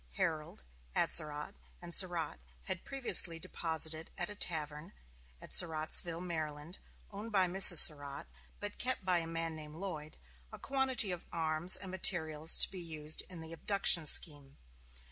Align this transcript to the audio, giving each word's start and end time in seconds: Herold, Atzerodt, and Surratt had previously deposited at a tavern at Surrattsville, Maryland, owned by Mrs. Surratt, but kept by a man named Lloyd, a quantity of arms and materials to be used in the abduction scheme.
Herold, 0.17 0.63
Atzerodt, 0.95 1.53
and 1.79 1.93
Surratt 1.93 2.39
had 2.65 2.83
previously 2.83 3.37
deposited 3.37 4.09
at 4.17 4.31
a 4.31 4.35
tavern 4.35 4.93
at 5.39 5.51
Surrattsville, 5.53 6.25
Maryland, 6.25 6.79
owned 7.11 7.31
by 7.31 7.45
Mrs. 7.45 7.77
Surratt, 7.77 8.25
but 8.59 8.79
kept 8.79 9.05
by 9.05 9.19
a 9.19 9.27
man 9.27 9.55
named 9.55 9.75
Lloyd, 9.75 10.17
a 10.51 10.57
quantity 10.57 11.11
of 11.11 11.27
arms 11.31 11.75
and 11.77 11.91
materials 11.91 12.57
to 12.57 12.71
be 12.71 12.81
used 12.81 13.21
in 13.29 13.41
the 13.41 13.53
abduction 13.53 14.07
scheme. 14.07 14.57